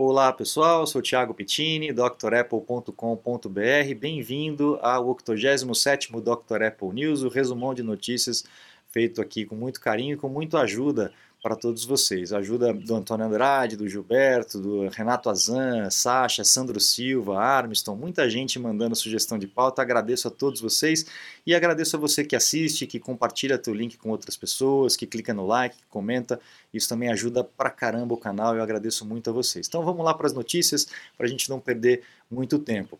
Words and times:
Olá 0.00 0.32
pessoal, 0.32 0.86
sou 0.86 1.02
Thiago 1.02 1.34
Pittini, 1.34 1.92
drapple.com.br. 1.92 3.94
Bem-vindo 3.98 4.78
ao 4.80 5.06
87º 5.06 6.20
Dr. 6.20 6.62
Apple 6.62 6.90
News, 6.90 7.24
o 7.24 7.28
resumão 7.28 7.74
de 7.74 7.82
notícias 7.82 8.44
feito 8.86 9.20
aqui 9.20 9.44
com 9.44 9.56
muito 9.56 9.80
carinho 9.80 10.14
e 10.14 10.16
com 10.16 10.28
muita 10.28 10.60
ajuda 10.60 11.12
para 11.42 11.54
todos 11.54 11.84
vocês. 11.84 12.32
Ajuda 12.32 12.72
do 12.72 12.94
Antônio 12.94 13.26
Andrade, 13.26 13.76
do 13.76 13.88
Gilberto, 13.88 14.60
do 14.60 14.88
Renato 14.88 15.30
Azan, 15.30 15.88
Sasha, 15.90 16.42
Sandro 16.44 16.80
Silva, 16.80 17.38
Armiston, 17.38 17.94
muita 17.94 18.28
gente 18.28 18.58
mandando 18.58 18.96
sugestão 18.96 19.38
de 19.38 19.46
pauta. 19.46 19.80
Agradeço 19.80 20.28
a 20.28 20.30
todos 20.30 20.60
vocês 20.60 21.06
e 21.46 21.54
agradeço 21.54 21.96
a 21.96 21.98
você 21.98 22.24
que 22.24 22.34
assiste, 22.34 22.86
que 22.86 22.98
compartilha 22.98 23.56
teu 23.58 23.72
link 23.74 23.96
com 23.96 24.10
outras 24.10 24.36
pessoas, 24.36 24.96
que 24.96 25.06
clica 25.06 25.32
no 25.32 25.46
like, 25.46 25.76
que 25.76 25.86
comenta. 25.88 26.40
Isso 26.72 26.88
também 26.88 27.10
ajuda 27.10 27.44
pra 27.44 27.70
caramba 27.70 28.14
o 28.14 28.18
canal 28.18 28.56
eu 28.56 28.62
agradeço 28.62 29.06
muito 29.06 29.30
a 29.30 29.32
vocês. 29.32 29.68
Então 29.68 29.84
vamos 29.84 30.04
lá 30.04 30.14
para 30.14 30.26
as 30.26 30.32
notícias 30.32 30.88
para 31.16 31.26
a 31.26 31.28
gente 31.28 31.48
não 31.48 31.60
perder 31.60 32.02
muito 32.30 32.58
tempo. 32.58 32.98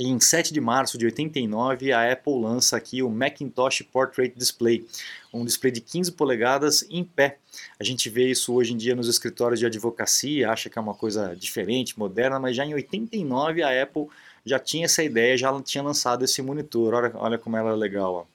Em 0.00 0.18
7 0.18 0.52
de 0.52 0.60
março 0.60 0.98
de 0.98 1.04
89, 1.04 1.92
a 1.92 2.10
Apple 2.10 2.40
lança 2.40 2.76
aqui 2.76 3.00
o 3.00 3.08
Macintosh 3.08 3.82
Portrait 3.92 4.36
Display, 4.36 4.84
um 5.32 5.44
display 5.44 5.70
de 5.70 5.80
15 5.80 6.10
polegadas 6.10 6.84
em 6.90 7.04
pé. 7.04 7.38
A 7.78 7.84
gente 7.84 8.10
vê 8.10 8.28
isso 8.28 8.52
hoje 8.52 8.72
em 8.72 8.76
dia 8.76 8.96
nos 8.96 9.06
escritórios 9.06 9.60
de 9.60 9.66
advocacia, 9.66 10.50
acha 10.50 10.68
que 10.68 10.76
é 10.76 10.82
uma 10.82 10.94
coisa 10.94 11.36
diferente, 11.36 11.96
moderna, 11.96 12.40
mas 12.40 12.56
já 12.56 12.66
em 12.66 12.74
89 12.74 13.62
a 13.62 13.84
Apple 13.84 14.08
já 14.44 14.58
tinha 14.58 14.86
essa 14.86 15.00
ideia, 15.00 15.38
já 15.38 15.62
tinha 15.62 15.84
lançado 15.84 16.24
esse 16.24 16.42
monitor. 16.42 16.92
Olha, 16.92 17.12
olha 17.14 17.38
como 17.38 17.56
ela 17.56 17.70
é 17.70 17.76
legal. 17.76 18.26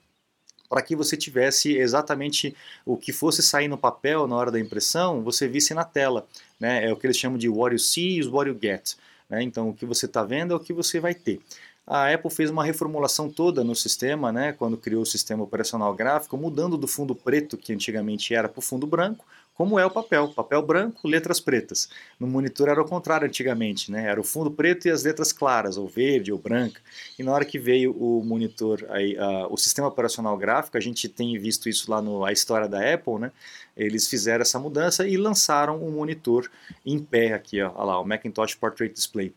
Para 0.70 0.81
que 0.81 0.95
você 0.95 1.17
tivesse 1.17 1.76
exatamente 1.76 2.55
o 2.86 2.95
que 2.95 3.12
fosse 3.12 3.44
sair 3.44 3.67
no 3.67 3.78
papel 3.78 4.28
na 4.28 4.36
hora 4.38 4.50
da 4.50 4.62
impressão, 4.62 5.22
você 5.22 5.45
visse 5.45 5.73
na 5.73 5.84
tela. 5.84 6.26
Né? 6.58 6.86
É 6.86 6.94
o 6.94 6.95
que 6.95 7.05
eles 7.05 7.17
chamam 7.17 7.38
de 7.38 7.50
what 7.50 7.73
you 7.73 7.80
see 7.80 8.17
is 8.17 8.28
what 8.28 8.50
you 8.50 8.58
get. 8.58 8.95
Né? 9.30 9.44
Então, 9.44 9.70
o 9.70 9.74
que 9.74 9.86
você 9.86 10.06
está 10.06 10.24
vendo 10.24 10.54
é 10.54 10.58
o 10.58 10.60
que 10.60 10.74
você 10.74 11.00
vai 11.00 11.14
ter. 11.14 11.40
A 11.86 12.14
Apple 12.14 12.30
fez 12.30 12.52
uma 12.52 12.64
reformulação 12.64 13.31
toda 13.31 13.64
no 13.64 13.76
sistema, 13.76 14.31
né, 14.31 14.53
quando 14.53 14.78
criou 14.78 15.02
o 15.02 15.08
sistema 15.08 15.44
operacional 15.44 15.92
gráfico, 15.95 16.38
mudando 16.38 16.78
do 16.78 16.88
fundo 16.88 17.16
preto, 17.16 17.58
que 17.58 17.73
antigamente 17.73 18.31
era 18.36 18.48
para 18.48 18.59
o 18.59 18.62
fundo 18.62 18.86
branco, 18.86 19.26
como 19.60 19.78
é 19.78 19.86
o 19.86 19.92
papel, 19.92 20.30
papel 20.30 20.62
branco, 20.62 21.06
letras 21.06 21.42
pretas. 21.42 21.90
No 22.18 22.26
monitor 22.26 22.70
era 22.70 22.82
o 22.82 22.88
contrário 22.88 23.28
antigamente, 23.28 23.92
né? 23.92 24.08
Era 24.08 24.18
o 24.18 24.24
fundo 24.24 24.50
preto 24.50 24.88
e 24.88 24.90
as 24.90 25.04
letras 25.04 25.34
claras, 25.34 25.76
ou 25.76 25.86
verde, 25.86 26.32
ou 26.32 26.38
branca. 26.38 26.80
E 27.20 27.24
na 27.24 27.34
hora 27.34 27.44
que 27.44 27.60
veio 27.60 27.92
o 27.92 28.24
monitor, 28.24 28.86
aí, 28.88 29.18
o 29.50 29.58
sistema 29.58 29.90
operacional 29.90 30.38
gráfico, 30.38 30.78
a 30.78 30.80
gente 30.80 31.10
tem 31.10 31.38
visto 31.38 31.68
isso 31.68 31.92
lá 31.92 32.02
no 32.02 32.24
a 32.24 32.32
história 32.32 32.70
da 32.70 32.94
Apple, 32.94 33.20
né? 33.20 33.34
Eles 33.76 34.08
fizeram 34.08 34.44
essa 34.44 34.58
mudança 34.58 35.06
e 35.06 35.18
lançaram 35.18 35.84
um 35.84 35.92
monitor 35.92 36.50
em 36.86 36.98
pé 36.98 37.34
aqui, 37.34 37.62
ó, 37.62 37.70
olha 37.76 37.84
lá, 37.84 38.00
o 38.00 38.06
Macintosh 38.06 38.56
Portrait 38.56 38.94
Display. 38.94 39.34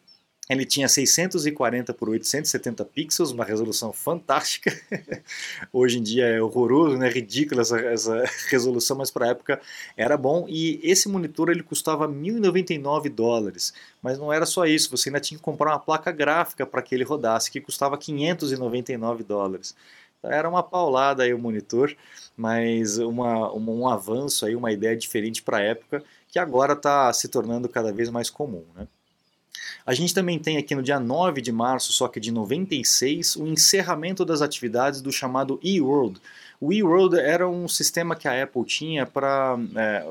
Ele 0.50 0.66
tinha 0.66 0.88
640 0.88 1.94
por 1.94 2.08
870 2.08 2.84
pixels, 2.86 3.30
uma 3.30 3.44
resolução 3.44 3.92
fantástica. 3.92 4.76
Hoje 5.72 5.98
em 5.98 6.02
dia 6.02 6.26
é 6.26 6.42
horroroso, 6.42 6.98
né? 6.98 7.08
ridícula 7.08 7.62
essa, 7.62 7.78
essa 7.78 8.24
resolução, 8.50 8.96
mas 8.96 9.10
para 9.10 9.26
a 9.26 9.28
época 9.28 9.60
era 9.96 10.16
bom. 10.16 10.46
E 10.48 10.80
esse 10.82 11.08
monitor 11.08 11.48
ele 11.48 11.62
custava 11.62 12.08
1.099 12.08 13.08
dólares. 13.08 13.72
Mas 14.02 14.18
não 14.18 14.32
era 14.32 14.44
só 14.44 14.66
isso, 14.66 14.90
você 14.90 15.08
ainda 15.08 15.20
tinha 15.20 15.38
que 15.38 15.44
comprar 15.44 15.70
uma 15.70 15.78
placa 15.78 16.10
gráfica 16.10 16.66
para 16.66 16.82
que 16.82 16.94
ele 16.94 17.04
rodasse, 17.04 17.50
que 17.50 17.60
custava 17.60 17.96
599 17.96 19.22
dólares. 19.22 19.76
Então, 20.18 20.30
era 20.30 20.48
uma 20.48 20.62
paulada 20.62 21.22
aí 21.22 21.32
o 21.32 21.38
monitor, 21.38 21.94
mas 22.36 22.98
uma, 22.98 23.52
uma, 23.52 23.72
um 23.72 23.88
avanço 23.88 24.44
aí, 24.44 24.56
uma 24.56 24.72
ideia 24.72 24.96
diferente 24.96 25.42
para 25.42 25.58
a 25.58 25.62
época, 25.62 26.02
que 26.28 26.38
agora 26.38 26.72
está 26.74 27.12
se 27.12 27.28
tornando 27.28 27.68
cada 27.68 27.92
vez 27.92 28.10
mais 28.10 28.28
comum. 28.28 28.64
Né? 28.74 28.88
A 29.84 29.94
gente 29.94 30.14
também 30.14 30.38
tem 30.38 30.56
aqui 30.56 30.74
no 30.74 30.82
dia 30.82 31.00
9 31.00 31.40
de 31.40 31.52
março, 31.52 31.92
só 31.92 32.08
que 32.08 32.20
de 32.20 32.30
96, 32.30 33.36
o 33.36 33.46
encerramento 33.46 34.24
das 34.24 34.42
atividades 34.42 35.00
do 35.00 35.10
chamado 35.10 35.58
eWorld. 35.62 36.20
O 36.60 36.72
eWorld 36.72 37.18
era 37.18 37.48
um 37.48 37.66
sistema 37.66 38.14
que 38.14 38.28
a 38.28 38.42
Apple 38.42 38.64
tinha 38.64 39.04
para... 39.04 39.58
É, 39.74 40.06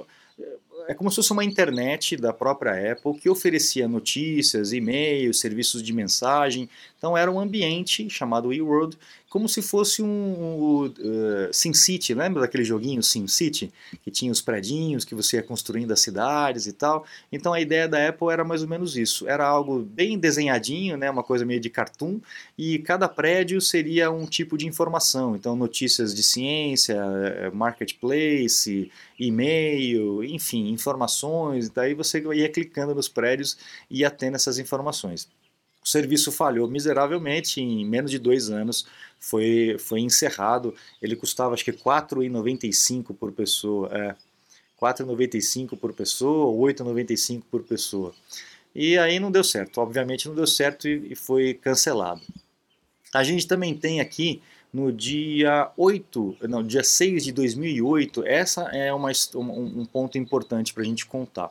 é 0.88 0.94
como 0.94 1.10
se 1.10 1.18
fosse 1.18 1.32
uma 1.32 1.46
internet 1.46 2.18
da 2.18 2.34
própria 2.34 2.92
Apple 2.92 3.14
que 3.14 3.30
oferecia 3.30 3.88
notícias, 3.88 4.74
e-mails, 4.74 5.40
serviços 5.40 5.82
de 5.82 5.94
mensagem. 5.94 6.68
Então 6.98 7.16
era 7.16 7.32
um 7.32 7.40
ambiente 7.40 8.10
chamado 8.10 8.52
eWorld, 8.52 8.98
como 9.32 9.48
se 9.48 9.62
fosse 9.62 10.04
um, 10.04 10.08
um 10.08 10.86
uh, 10.88 11.54
SimCity, 11.54 12.14
lembra 12.14 12.42
daquele 12.42 12.66
joguinho 12.66 13.02
SimCity? 13.02 13.72
Que 14.04 14.12
tinha 14.12 14.30
os 14.30 14.42
predinhos, 14.42 15.06
que 15.06 15.16
você 15.16 15.38
ia 15.38 15.42
construindo 15.42 15.94
as 15.94 16.02
cidades 16.02 16.68
e 16.68 16.74
tal. 16.74 17.06
Então 17.32 17.54
a 17.54 17.62
ideia 17.62 17.88
da 17.88 18.10
Apple 18.10 18.28
era 18.30 18.44
mais 18.44 18.62
ou 18.62 18.68
menos 18.68 18.98
isso. 18.98 19.26
Era 19.30 19.48
algo 19.48 19.84
bem 19.84 20.20
desenhadinho, 20.20 20.98
né, 20.98 21.10
uma 21.10 21.24
coisa 21.24 21.46
meio 21.46 21.62
de 21.62 21.70
cartoon, 21.70 22.20
e 22.58 22.80
cada 22.80 23.08
prédio 23.08 23.62
seria 23.62 24.12
um 24.12 24.26
tipo 24.26 24.58
de 24.58 24.68
informação. 24.68 25.34
Então 25.34 25.56
notícias 25.56 26.14
de 26.14 26.24
ciência, 26.24 26.98
eh, 26.98 27.50
marketplace, 27.52 28.92
e-mail, 29.18 30.26
enfim, 30.26 30.68
informações. 30.72 31.70
Daí 31.70 31.94
você 31.94 32.22
ia 32.34 32.50
clicando 32.50 32.94
nos 32.94 33.08
prédios 33.08 33.58
e 33.90 34.00
ia 34.00 34.12
tendo 34.12 34.36
essas 34.36 34.60
informações. 34.60 35.30
O 35.84 35.88
serviço 35.88 36.32
falhou 36.32 36.68
miseravelmente, 36.68 37.60
em 37.60 37.86
menos 37.86 38.12
de 38.12 38.20
dois 38.20 38.50
anos 38.50 38.86
foi, 39.20 39.78
foi 39.80 40.02
encerrado. 40.02 40.76
Ele 41.02 41.16
custava 41.16 41.54
acho 41.54 41.66
que 41.66 41.72
R$ 41.72 41.78
4,95 41.78 43.16
por 43.16 43.32
pessoa. 43.32 43.90
É, 43.92 44.16
4,95 44.82 45.78
por 45.78 45.94
pessoa 45.94 46.48
ou 46.48 46.60
8,95 46.62 47.44
por 47.50 47.64
pessoa. 47.64 48.14
E 48.74 48.98
aí 48.98 49.20
não 49.20 49.32
deu 49.32 49.44
certo, 49.44 49.80
obviamente 49.80 50.28
não 50.28 50.34
deu 50.34 50.48
certo 50.48 50.88
e, 50.88 51.12
e 51.12 51.16
foi 51.16 51.54
cancelado. 51.54 52.22
A 53.14 53.24
gente 53.24 53.46
também 53.46 53.76
tem 53.76 54.00
aqui 54.00 54.42
no 54.74 54.92
dia 54.92 55.70
8, 55.76 56.38
não, 56.44 56.64
dia 56.64 56.84
6 56.84 57.26
de 57.26 57.32
2008, 57.32 58.24
essa 58.26 58.64
é 58.74 58.94
uma, 58.94 59.12
um, 59.36 59.82
um 59.82 59.86
ponto 59.86 60.18
importante 60.18 60.74
para 60.74 60.84
a 60.84 60.86
gente 60.86 61.06
contar. 61.06 61.50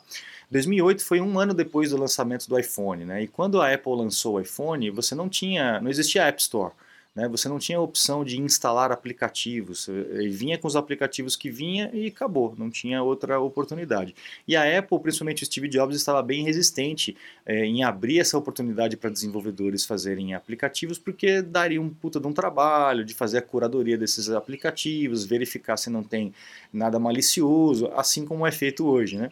2008 0.50 1.04
foi 1.04 1.20
um 1.20 1.38
ano 1.38 1.54
depois 1.54 1.90
do 1.90 1.96
lançamento 1.96 2.48
do 2.48 2.58
iPhone, 2.58 3.04
né? 3.04 3.22
E 3.22 3.28
quando 3.28 3.60
a 3.60 3.72
Apple 3.72 3.94
lançou 3.94 4.34
o 4.34 4.40
iPhone, 4.40 4.90
você 4.90 5.14
não 5.14 5.28
tinha, 5.28 5.80
não 5.80 5.90
existia 5.90 6.24
App 6.24 6.40
Store. 6.40 6.72
Né? 7.14 7.28
Você 7.28 7.48
não 7.48 7.58
tinha 7.58 7.78
a 7.78 7.80
opção 7.80 8.24
de 8.24 8.40
instalar 8.40 8.92
aplicativos, 8.92 9.88
vinha 10.30 10.56
com 10.56 10.68
os 10.68 10.76
aplicativos 10.76 11.36
que 11.36 11.50
vinha 11.50 11.90
e 11.92 12.06
acabou, 12.06 12.54
não 12.56 12.70
tinha 12.70 13.02
outra 13.02 13.40
oportunidade. 13.40 14.14
E 14.46 14.56
a 14.56 14.78
Apple, 14.78 15.00
principalmente 15.00 15.42
o 15.42 15.46
Steve 15.46 15.68
Jobs, 15.68 15.96
estava 15.96 16.22
bem 16.22 16.44
resistente 16.44 17.16
é, 17.44 17.64
em 17.64 17.82
abrir 17.82 18.20
essa 18.20 18.38
oportunidade 18.38 18.96
para 18.96 19.10
desenvolvedores 19.10 19.84
fazerem 19.84 20.34
aplicativos, 20.34 20.98
porque 20.98 21.42
daria 21.42 21.80
um 21.80 21.90
puta 21.90 22.20
de 22.20 22.26
um 22.26 22.32
trabalho 22.32 23.04
de 23.04 23.14
fazer 23.14 23.38
a 23.38 23.42
curadoria 23.42 23.98
desses 23.98 24.30
aplicativos, 24.30 25.24
verificar 25.24 25.76
se 25.76 25.90
não 25.90 26.02
tem 26.02 26.32
nada 26.72 26.98
malicioso, 26.98 27.90
assim 27.94 28.24
como 28.24 28.46
é 28.46 28.52
feito 28.52 28.86
hoje, 28.86 29.16
né? 29.16 29.30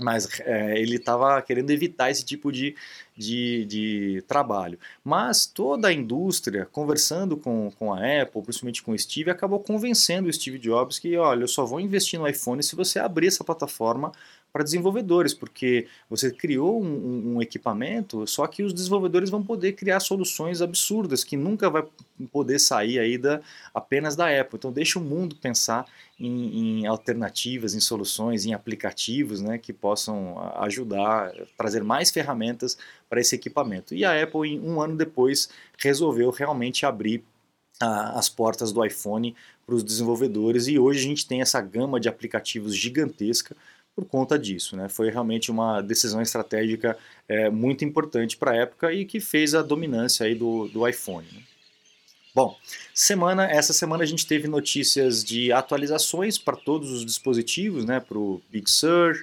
mas 0.00 0.40
é, 0.40 0.78
ele 0.78 0.96
estava 0.96 1.40
querendo 1.42 1.70
evitar 1.70 2.10
esse 2.10 2.24
tipo 2.24 2.50
de, 2.50 2.74
de, 3.20 3.66
de, 3.66 4.24
trabalho. 4.26 4.78
Mas 5.04 5.44
toda 5.44 5.88
a 5.88 5.92
indústria, 5.92 6.66
conversando 6.72 7.36
com, 7.36 7.70
com 7.78 7.92
a 7.92 7.98
Apple, 7.98 8.42
principalmente 8.42 8.82
com 8.82 8.92
o 8.92 8.98
Steve, 8.98 9.30
acabou 9.30 9.60
convencendo 9.60 10.28
o 10.28 10.32
Steve 10.32 10.58
Jobs 10.58 10.98
que, 10.98 11.16
olha, 11.16 11.42
eu 11.42 11.48
só 11.48 11.66
vou 11.66 11.78
investir 11.80 12.18
no 12.18 12.26
iPhone 12.26 12.62
se 12.62 12.74
você 12.74 12.98
abrir 12.98 13.26
essa 13.26 13.44
plataforma 13.44 14.10
para 14.52 14.64
desenvolvedores, 14.64 15.32
porque 15.32 15.86
você 16.08 16.30
criou 16.30 16.82
um, 16.82 17.36
um, 17.36 17.42
equipamento, 17.42 18.26
só 18.26 18.46
que 18.46 18.62
os 18.62 18.74
desenvolvedores 18.74 19.30
vão 19.30 19.42
poder 19.42 19.74
criar 19.74 20.00
soluções 20.00 20.60
absurdas 20.60 21.22
que 21.22 21.36
nunca 21.36 21.70
vai 21.70 21.84
poder 22.32 22.58
sair 22.58 22.98
aí 22.98 23.16
da, 23.16 23.40
apenas 23.72 24.16
da 24.16 24.26
Apple. 24.28 24.56
Então 24.56 24.72
deixa 24.72 24.98
o 24.98 25.02
mundo 25.02 25.36
pensar 25.36 25.86
em, 26.18 26.80
em 26.80 26.86
alternativas, 26.86 27.74
em 27.74 27.80
soluções, 27.80 28.44
em 28.44 28.52
aplicativos 28.52 29.40
né, 29.40 29.56
que 29.56 29.72
possam 29.72 30.36
ajudar, 30.56 31.32
trazer 31.56 31.84
mais 31.84 32.10
ferramentas 32.10 32.76
para 33.10 33.20
esse 33.20 33.34
equipamento. 33.34 33.94
E 33.94 34.04
a 34.04 34.22
Apple, 34.22 34.58
um 34.60 34.80
ano 34.80 34.96
depois, 34.96 35.50
resolveu 35.76 36.30
realmente 36.30 36.86
abrir 36.86 37.24
as 37.80 38.28
portas 38.28 38.72
do 38.72 38.84
iPhone 38.84 39.34
para 39.66 39.74
os 39.74 39.82
desenvolvedores 39.82 40.68
e 40.68 40.78
hoje 40.78 41.00
a 41.00 41.02
gente 41.02 41.26
tem 41.26 41.40
essa 41.40 41.60
gama 41.62 41.98
de 41.98 42.10
aplicativos 42.10 42.76
gigantesca 42.76 43.56
por 43.96 44.04
conta 44.04 44.38
disso. 44.38 44.76
Né? 44.76 44.88
Foi 44.88 45.10
realmente 45.10 45.50
uma 45.50 45.80
decisão 45.80 46.20
estratégica 46.20 46.96
é, 47.26 47.48
muito 47.48 47.84
importante 47.84 48.36
para 48.36 48.52
a 48.52 48.56
época 48.56 48.92
e 48.92 49.04
que 49.06 49.18
fez 49.18 49.54
a 49.54 49.62
dominância 49.62 50.26
aí 50.26 50.34
do, 50.34 50.68
do 50.68 50.86
iPhone. 50.86 51.26
Né? 51.32 51.42
Bom, 52.34 52.56
semana, 52.94 53.50
essa 53.50 53.72
semana 53.72 54.04
a 54.04 54.06
gente 54.06 54.26
teve 54.26 54.46
notícias 54.46 55.24
de 55.24 55.50
atualizações 55.50 56.38
para 56.38 56.56
todos 56.56 56.92
os 56.92 57.04
dispositivos, 57.04 57.84
né, 57.84 57.98
para 57.98 58.16
o 58.16 58.40
Big 58.48 58.70
Sur, 58.70 59.14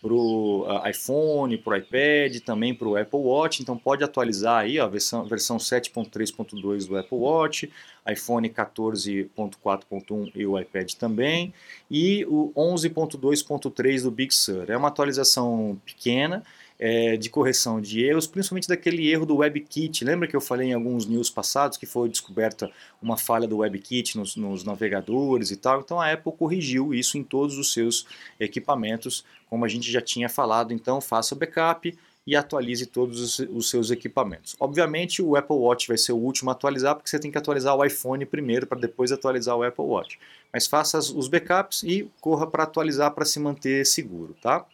para 0.00 0.12
o 0.12 0.66
iPhone, 0.88 1.56
para 1.58 1.74
o 1.74 1.76
iPad, 1.76 2.40
também 2.40 2.74
para 2.74 2.88
o 2.88 2.96
Apple 2.96 3.18
Watch, 3.18 3.62
então 3.62 3.76
pode 3.76 4.04
atualizar 4.04 4.60
aí 4.62 4.78
a 4.78 4.86
versão, 4.86 5.24
versão 5.24 5.56
7.3.2 5.56 6.86
do 6.86 6.96
Apple 6.96 7.18
Watch, 7.18 7.70
iPhone 8.08 8.48
14.4.1 8.48 10.32
e 10.34 10.46
o 10.46 10.58
iPad 10.58 10.92
também, 10.94 11.52
e 11.90 12.24
o 12.26 12.52
11.2.3 12.56 14.02
do 14.02 14.10
Big 14.10 14.34
Sur. 14.34 14.70
É 14.70 14.76
uma 14.76 14.88
atualização 14.88 15.80
pequena, 15.84 16.42
é, 16.78 17.16
de 17.16 17.30
correção 17.30 17.80
de 17.80 18.04
erros, 18.04 18.26
principalmente 18.26 18.68
daquele 18.68 19.10
erro 19.10 19.24
do 19.24 19.36
WebKit. 19.36 20.04
Lembra 20.04 20.28
que 20.28 20.36
eu 20.36 20.40
falei 20.40 20.68
em 20.68 20.74
alguns 20.74 21.06
news 21.06 21.30
passados 21.30 21.78
que 21.78 21.86
foi 21.86 22.08
descoberta 22.08 22.70
uma 23.00 23.16
falha 23.16 23.48
do 23.48 23.58
WebKit 23.58 24.16
nos, 24.16 24.36
nos 24.36 24.64
navegadores 24.64 25.50
e 25.50 25.56
tal? 25.56 25.80
Então 25.80 26.00
a 26.00 26.12
Apple 26.12 26.32
corrigiu 26.32 26.92
isso 26.92 27.16
em 27.16 27.22
todos 27.22 27.58
os 27.58 27.72
seus 27.72 28.06
equipamentos, 28.38 29.24
como 29.48 29.64
a 29.64 29.68
gente 29.68 29.90
já 29.90 30.00
tinha 30.00 30.28
falado. 30.28 30.72
Então 30.72 31.00
faça 31.00 31.34
o 31.34 31.38
backup 31.38 31.96
e 32.26 32.34
atualize 32.34 32.86
todos 32.86 33.38
os, 33.38 33.70
seus 33.70 33.90
equipamentos. 33.90 34.56
Obviamente 34.58 35.22
o 35.22 35.36
Apple 35.36 35.56
Watch 35.56 35.86
vai 35.86 35.96
ser 35.96 36.12
o 36.12 36.16
último 36.16 36.50
a 36.50 36.54
atualizar, 36.54 36.96
porque 36.96 37.08
você 37.08 37.20
tem 37.20 37.30
que 37.30 37.38
atualizar 37.38 37.76
o 37.76 37.84
iPhone 37.84 38.26
primeiro 38.26 38.66
para 38.66 38.80
depois 38.80 39.12
atualizar 39.12 39.56
o 39.56 39.62
Apple 39.62 39.84
Watch. 39.84 40.18
Mas 40.52 40.66
faça 40.66 40.98
os 40.98 41.28
backups 41.28 41.84
e 41.84 42.10
corra 42.20 42.46
para 42.46 42.64
atualizar 42.64 43.12
para 43.12 43.24
se 43.24 43.38
manter 43.38 43.86
seguro, 43.86 44.34
tá? 44.42 44.66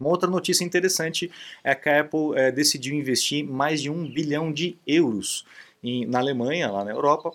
Uma 0.00 0.10
outra 0.10 0.30
notícia 0.30 0.64
interessante 0.64 1.28
é 1.64 1.74
que 1.74 1.88
a 1.88 2.00
Apple 2.00 2.36
é, 2.36 2.52
decidiu 2.52 2.94
investir 2.94 3.44
mais 3.44 3.82
de 3.82 3.90
um 3.90 4.08
bilhão 4.08 4.52
de 4.52 4.78
euros 4.86 5.44
em, 5.82 6.06
na 6.06 6.20
Alemanha, 6.20 6.70
lá 6.70 6.84
na 6.84 6.92
Europa, 6.92 7.32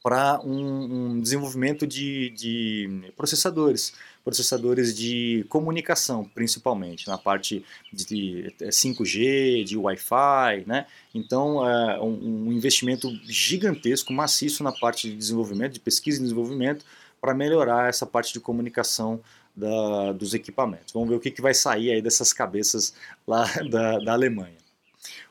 para 0.00 0.40
um, 0.42 1.14
um, 1.14 1.20
desenvolvimento 1.20 1.86
de, 1.86 2.30
de, 2.30 3.12
processadores, 3.16 3.92
processadores 4.24 4.96
de 4.96 5.44
comunicação, 5.48 6.24
principalmente, 6.24 7.08
na 7.08 7.18
parte 7.18 7.64
de 7.92 8.54
5G, 8.60 9.64
de 9.64 9.76
Wi-Fi, 9.76 10.64
né? 10.66 10.86
Então, 11.12 11.68
é 11.68 12.00
um, 12.00 12.46
um 12.46 12.52
investimento 12.52 13.10
gigantesco, 13.24 14.12
maciço 14.12 14.62
na 14.62 14.72
parte 14.72 15.10
de 15.10 15.16
desenvolvimento, 15.16 15.72
de 15.72 15.80
pesquisa 15.80 16.18
e 16.18 16.22
desenvolvimento, 16.22 16.84
para 17.20 17.34
melhorar 17.34 17.88
essa 17.88 18.06
parte 18.06 18.32
de 18.32 18.40
comunicação 18.40 19.20
da, 19.54 20.12
dos 20.12 20.34
equipamentos. 20.34 20.92
Vamos 20.92 21.08
ver 21.08 21.16
o 21.16 21.20
que, 21.20 21.30
que 21.30 21.42
vai 21.42 21.54
sair 21.54 21.92
aí 21.92 22.02
dessas 22.02 22.32
cabeças 22.32 22.94
lá 23.26 23.44
da, 23.70 23.98
da 23.98 24.12
Alemanha. 24.12 24.58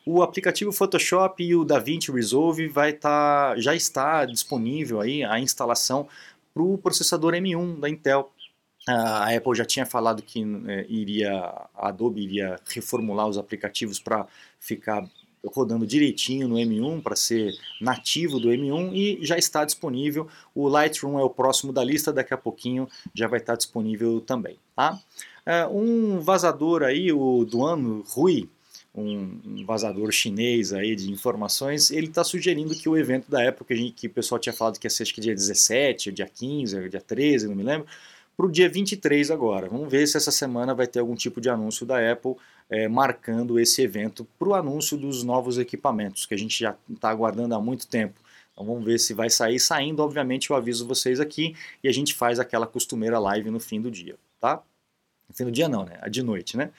O 0.05 0.23
aplicativo 0.23 0.71
Photoshop 0.71 1.43
e 1.43 1.55
o 1.55 1.63
DaVinci 1.63 2.11
Resolve 2.11 2.67
vai 2.67 2.93
tá, 2.93 3.53
já 3.57 3.75
está 3.75 4.25
disponível 4.25 5.01
aí 5.01 5.23
a 5.23 5.39
instalação 5.39 6.07
para 6.53 6.63
o 6.63 6.77
processador 6.77 7.33
M1 7.33 7.79
da 7.79 7.89
Intel. 7.89 8.31
A 8.87 9.35
Apple 9.35 9.55
já 9.55 9.65
tinha 9.65 9.85
falado 9.85 10.23
que 10.23 10.41
é, 10.67 10.85
iria, 10.89 11.31
a 11.75 11.89
Adobe 11.89 12.23
iria 12.23 12.59
reformular 12.73 13.27
os 13.27 13.37
aplicativos 13.37 13.99
para 13.99 14.25
ficar 14.59 15.07
rodando 15.45 15.85
direitinho 15.85 16.47
no 16.47 16.55
M1 16.55 17.01
para 17.01 17.15
ser 17.15 17.53
nativo 17.79 18.39
do 18.39 18.49
M1 18.49 18.93
e 18.93 19.19
já 19.25 19.37
está 19.37 19.63
disponível. 19.63 20.27
O 20.53 20.67
Lightroom 20.67 21.19
é 21.19 21.23
o 21.23 21.29
próximo 21.29 21.71
da 21.71 21.83
lista, 21.83 22.11
daqui 22.11 22.33
a 22.33 22.37
pouquinho 22.37 22.87
já 23.13 23.27
vai 23.27 23.39
estar 23.39 23.55
disponível 23.55 24.21
também. 24.21 24.57
Tá? 24.75 24.99
É, 25.45 25.65
um 25.67 26.19
vazador 26.19 26.83
aí, 26.83 27.11
o 27.11 27.45
Duan 27.45 28.01
Rui, 28.07 28.49
um 28.93 29.63
vazador 29.65 30.11
chinês 30.11 30.73
aí 30.73 30.95
de 30.95 31.11
informações, 31.11 31.91
ele 31.91 32.07
está 32.07 32.23
sugerindo 32.23 32.75
que 32.75 32.89
o 32.89 32.97
evento 32.97 33.29
da 33.29 33.41
época, 33.41 33.73
que, 33.73 33.91
que 33.91 34.07
o 34.07 34.11
pessoal 34.11 34.39
tinha 34.39 34.53
falado 34.53 34.79
que 34.79 34.85
ia 34.85 34.89
ser 34.89 35.03
acho 35.03 35.13
que 35.13 35.21
dia 35.21 35.33
17, 35.33 36.11
dia 36.11 36.27
15, 36.27 36.89
dia 36.89 37.01
13, 37.01 37.47
não 37.47 37.55
me 37.55 37.63
lembro, 37.63 37.87
para 38.39 38.45
o 38.45 38.49
dia 38.49 38.69
23 38.69 39.31
agora. 39.31 39.67
Vamos 39.67 39.91
ver 39.91 40.07
se 40.07 40.15
essa 40.15 40.31
semana 40.31 40.73
vai 40.73 40.87
ter 40.87 40.99
algum 40.99 41.13
tipo 41.13 41.41
de 41.41 41.49
anúncio 41.49 41.85
da 41.85 41.97
Apple 42.09 42.35
é, 42.69 42.87
marcando 42.87 43.59
esse 43.59 43.81
evento 43.81 44.25
para 44.39 44.47
o 44.47 44.53
anúncio 44.53 44.95
dos 44.95 45.23
novos 45.25 45.57
equipamentos, 45.57 46.25
que 46.25 46.33
a 46.33 46.37
gente 46.37 46.57
já 46.57 46.73
está 46.89 47.09
aguardando 47.09 47.53
há 47.53 47.59
muito 47.59 47.85
tempo. 47.85 48.17
Então 48.53 48.65
vamos 48.65 48.85
ver 48.85 48.97
se 48.97 49.13
vai 49.13 49.29
sair. 49.29 49.59
Saindo, 49.59 50.01
obviamente, 50.01 50.51
eu 50.51 50.55
aviso 50.55 50.87
vocês 50.87 51.19
aqui 51.19 51.53
e 51.83 51.89
a 51.89 51.91
gente 51.91 52.13
faz 52.13 52.39
aquela 52.39 52.65
costumeira 52.65 53.19
live 53.19 53.51
no 53.51 53.59
fim 53.59 53.81
do 53.81 53.91
dia, 53.91 54.15
tá? 54.39 54.63
No 55.27 55.35
fim 55.35 55.43
do 55.43 55.51
dia 55.51 55.67
não, 55.67 55.83
né? 55.83 55.99
A 56.01 56.07
de 56.07 56.23
noite, 56.23 56.55
né? 56.55 56.71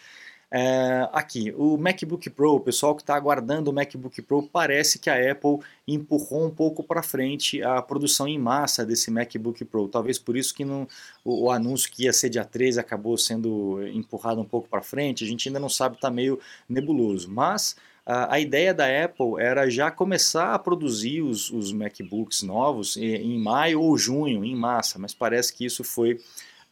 É, 0.53 1.09
aqui, 1.13 1.55
o 1.57 1.77
MacBook 1.77 2.29
Pro, 2.31 2.57
o 2.57 2.61
pessoal 2.61 2.97
que 2.97 3.03
está 3.03 3.15
aguardando 3.15 3.71
o 3.71 3.73
MacBook 3.73 4.21
Pro, 4.23 4.43
parece 4.43 4.99
que 4.99 5.09
a 5.09 5.31
Apple 5.31 5.59
empurrou 5.87 6.45
um 6.45 6.51
pouco 6.51 6.83
para 6.83 7.05
frente 7.05 7.63
a 7.63 7.81
produção 7.81 8.27
em 8.27 8.37
massa 8.37 8.85
desse 8.85 9.13
MacBook 9.13 9.65
Pro. 9.65 9.87
Talvez 9.87 10.19
por 10.19 10.37
isso 10.37 10.53
que 10.53 10.65
não, 10.65 10.89
o, 11.25 11.45
o, 11.45 11.51
anúncio 11.53 11.91
que 11.93 12.03
ia 12.05 12.13
ser 12.13 12.31
dia 12.31 12.45
13 12.45 12.81
acabou 12.81 13.17
sendo 13.17 13.81
empurrado 13.93 14.41
um 14.41 14.45
pouco 14.45 14.69
para 14.69 14.83
frente. 14.83 15.23
A 15.23 15.27
gente 15.27 15.49
ainda 15.49 15.61
não 15.61 15.69
sabe, 15.69 15.95
está 15.95 16.11
meio 16.11 16.41
nebuloso. 16.69 17.31
Mas 17.31 17.77
a, 18.05 18.35
a, 18.35 18.41
ideia 18.41 18.75
da 18.75 18.87
Apple 19.05 19.35
era 19.39 19.71
já 19.71 19.89
começar 19.89 20.53
a 20.53 20.59
produzir 20.59 21.23
os, 21.23 21.49
os 21.51 21.73
MacBooks 21.73 22.43
novos 22.43 22.97
em, 22.97 23.35
em 23.35 23.39
maio 23.39 23.81
ou 23.81 23.97
junho, 23.97 24.45
em 24.45 24.57
massa, 24.57 24.99
mas 24.99 25.15
parece 25.15 25.53
que 25.53 25.65
isso 25.65 25.85
foi 25.85 26.19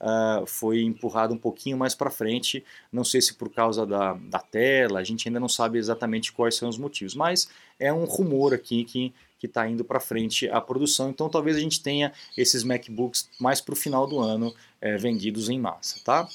uh, 0.01 0.47
foi 0.47 0.83
empurrado 0.83 1.35
um 1.35 1.39
pouquinho 1.39 1.77
mais 1.77 1.95
para 1.95 2.11
frente. 2.11 2.65
Não 2.93 3.05
sei 3.05 3.21
se 3.21 3.35
por 3.35 3.51
causa 3.51 3.87
da, 3.87 4.15
da 4.15 4.41
tela, 4.41 5.01
a 5.01 5.05
gente 5.05 5.29
ainda 5.29 5.41
não 5.41 5.49
sabe 5.49 5.79
exatamente 5.79 6.33
quais 6.33 6.57
são 6.57 6.69
os 6.69 6.79
motivos, 6.79 7.15
mas 7.15 7.49
é 7.79 7.93
um 7.93 8.05
rumor 8.05 8.55
aqui 8.55 8.85
que 8.85 9.13
que 9.39 9.47
está 9.47 9.69
indo 9.69 9.85
para 9.85 10.01
frente 10.01 10.49
a 10.51 10.61
produção. 10.61 11.11
Então 11.11 11.29
talvez 11.29 11.57
a 11.57 11.61
gente 11.61 11.81
tenha 11.81 12.13
esses 12.37 12.65
MacBooks 12.65 13.31
mais 13.41 13.61
para 13.61 13.73
o 13.73 13.77
final 13.77 14.05
do 14.07 14.19
ano 14.19 14.53
é, 14.81 14.97
vendidos 14.97 15.49
em 15.49 15.61
massa, 15.61 16.01
tá? 16.05 16.29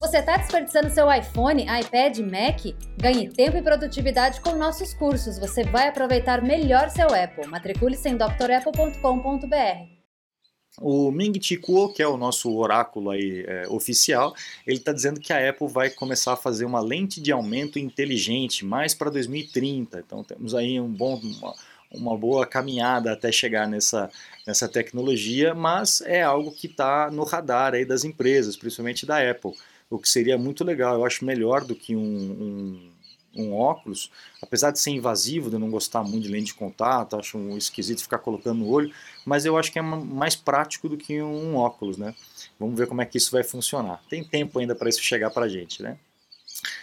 Você 0.00 0.18
está 0.18 0.36
desperdiçando 0.36 0.90
seu 0.90 1.12
iPhone, 1.12 1.62
iPad, 1.62 2.18
Mac? 2.18 2.74
Ganhe 2.98 3.28
tempo 3.28 3.56
e 3.56 3.62
produtividade 3.62 4.40
com 4.40 4.56
nossos 4.56 4.92
cursos. 4.92 5.38
Você 5.38 5.62
vai 5.62 5.86
aproveitar 5.86 6.42
melhor 6.42 6.90
seu 6.90 7.06
Apple. 7.06 7.46
Matricule-se 7.46 8.08
em 8.08 8.16
drapple.com.br. 8.16 9.99
O 10.80 11.10
Ming 11.10 11.38
Chi 11.42 11.58
Kuo, 11.58 11.92
que 11.92 12.02
é 12.02 12.08
o 12.08 12.16
nosso 12.16 12.50
oráculo 12.56 13.10
aí, 13.10 13.44
é, 13.46 13.68
oficial, 13.68 14.34
ele 14.66 14.78
está 14.78 14.92
dizendo 14.92 15.20
que 15.20 15.30
a 15.30 15.50
Apple 15.50 15.68
vai 15.68 15.90
começar 15.90 16.32
a 16.32 16.36
fazer 16.36 16.64
uma 16.64 16.80
lente 16.80 17.20
de 17.20 17.30
aumento 17.30 17.78
inteligente 17.78 18.64
mais 18.64 18.94
para 18.94 19.10
2030. 19.10 20.00
Então 20.00 20.24
temos 20.24 20.54
aí 20.54 20.80
um 20.80 20.88
bom, 20.88 21.20
uma, 21.20 21.54
uma, 21.92 22.16
boa 22.16 22.46
caminhada 22.46 23.12
até 23.12 23.30
chegar 23.30 23.68
nessa, 23.68 24.10
nessa 24.46 24.66
tecnologia, 24.66 25.54
mas 25.54 26.00
é 26.00 26.22
algo 26.22 26.50
que 26.50 26.66
está 26.66 27.10
no 27.10 27.24
radar 27.24 27.74
aí 27.74 27.84
das 27.84 28.02
empresas, 28.02 28.56
principalmente 28.56 29.04
da 29.04 29.18
Apple. 29.30 29.52
O 29.90 29.98
que 29.98 30.08
seria 30.08 30.38
muito 30.38 30.64
legal, 30.64 30.94
eu 30.94 31.04
acho 31.04 31.26
melhor 31.26 31.62
do 31.62 31.74
que 31.74 31.94
um, 31.94 32.00
um 32.00 32.90
um 33.34 33.54
óculos, 33.54 34.10
apesar 34.42 34.70
de 34.70 34.80
ser 34.80 34.90
invasivo, 34.90 35.50
de 35.50 35.58
não 35.58 35.70
gostar 35.70 36.02
muito 36.02 36.24
de 36.24 36.28
lente 36.28 36.46
de 36.46 36.54
contato, 36.54 37.16
acho 37.16 37.38
um 37.38 37.56
esquisito 37.56 38.02
ficar 38.02 38.18
colocando 38.18 38.58
no 38.58 38.68
olho, 38.68 38.92
mas 39.24 39.44
eu 39.44 39.56
acho 39.56 39.70
que 39.72 39.78
é 39.78 39.82
mais 39.82 40.34
prático 40.34 40.88
do 40.88 40.96
que 40.96 41.22
um 41.22 41.56
óculos, 41.56 41.96
né? 41.96 42.14
Vamos 42.58 42.78
ver 42.78 42.86
como 42.86 43.00
é 43.00 43.06
que 43.06 43.18
isso 43.18 43.30
vai 43.30 43.42
funcionar. 43.42 44.02
Tem 44.08 44.24
tempo 44.24 44.58
ainda 44.58 44.74
para 44.74 44.88
isso 44.88 45.02
chegar 45.02 45.30
para 45.30 45.46
a 45.46 45.48
gente, 45.48 45.82
né? 45.82 45.96